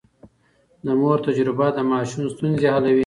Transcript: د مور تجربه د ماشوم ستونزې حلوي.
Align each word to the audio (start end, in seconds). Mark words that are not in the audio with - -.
د 0.85 0.87
مور 0.99 1.17
تجربه 1.27 1.67
د 1.75 1.79
ماشوم 1.91 2.23
ستونزې 2.33 2.67
حلوي. 2.75 2.99